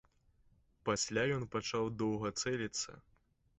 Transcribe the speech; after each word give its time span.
Пасля 0.89 1.27
ён 1.35 1.45
пачаў 1.57 1.93
доўга 2.01 2.35
цэліцца. 2.41 2.89